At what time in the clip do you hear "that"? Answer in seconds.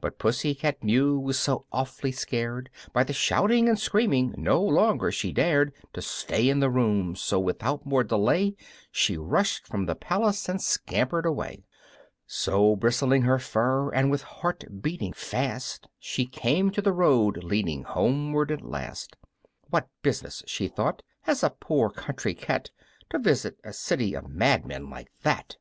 25.24-25.56